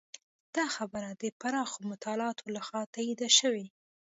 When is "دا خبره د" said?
0.55-1.23